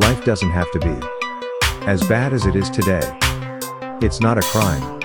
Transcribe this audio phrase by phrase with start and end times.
[0.00, 0.98] Life doesn't have to be
[1.86, 3.02] as bad as it is today.
[4.00, 4.98] It's not a crime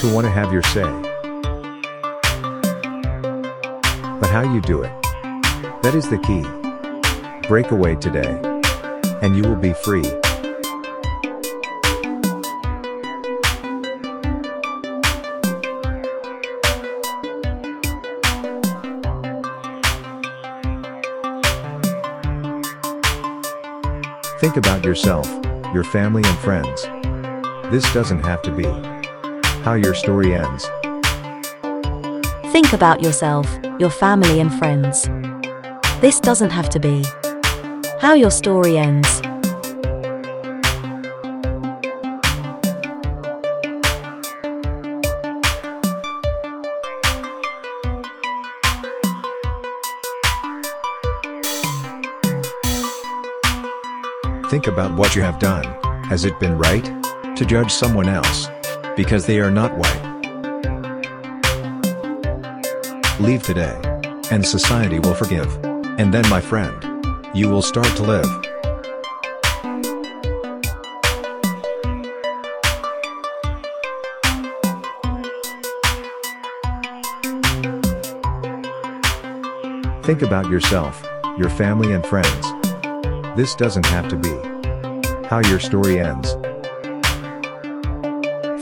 [0.00, 0.88] to want to have your say.
[4.20, 4.92] But how you do it,
[5.82, 6.42] that is the key.
[7.48, 8.38] Break away today,
[9.22, 10.21] and you will be free.
[24.42, 25.28] Think about yourself,
[25.72, 26.82] your family and friends.
[27.70, 28.64] This doesn't have to be
[29.62, 30.66] how your story ends.
[32.50, 33.46] Think about yourself,
[33.78, 35.04] your family, and friends.
[36.00, 37.04] This doesn't have to be
[38.00, 39.22] how your story ends.
[54.52, 55.64] Think about what you have done.
[56.10, 56.84] Has it been right
[57.36, 58.48] to judge someone else
[58.96, 60.02] because they are not white?
[63.18, 63.80] Leave today,
[64.30, 65.48] and society will forgive.
[65.98, 66.76] And then, my friend,
[67.34, 68.28] you will start to live.
[80.04, 81.02] Think about yourself,
[81.38, 82.61] your family, and friends.
[83.34, 84.28] This doesn't have to be
[85.26, 86.34] how your story ends.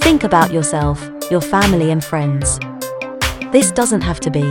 [0.00, 2.60] Think about yourself, your family, and friends.
[3.50, 4.46] This doesn't have to be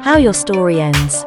[0.00, 1.24] how your story ends.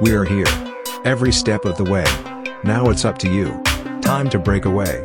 [0.00, 0.44] We are here.
[1.04, 2.33] Every step of the way.
[2.64, 3.62] Now it's up to you.
[4.00, 5.02] Time to break away.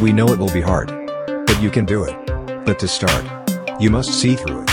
[0.00, 0.92] We know it will be hard.
[1.26, 2.14] But you can do it.
[2.64, 3.24] But to start,
[3.80, 4.70] you must see through it.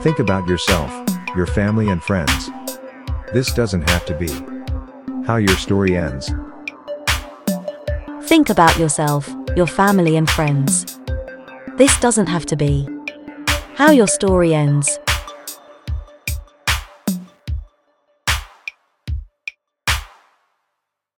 [0.00, 0.92] Think about yourself,
[1.34, 2.50] your family, and friends.
[3.32, 4.30] This doesn't have to be
[5.26, 6.30] how your story ends.
[8.26, 10.98] Think about yourself, your family, and friends.
[11.76, 12.88] This doesn't have to be
[13.76, 14.98] how your story ends.